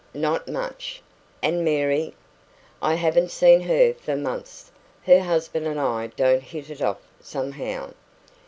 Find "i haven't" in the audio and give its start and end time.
2.81-3.29